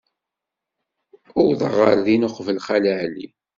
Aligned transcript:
Uwḍeɣ 1.39 1.73
ɣer 1.81 1.97
din 2.05 2.27
uqbel 2.27 2.57
Xali 2.67 2.93
Ɛli. 3.01 3.27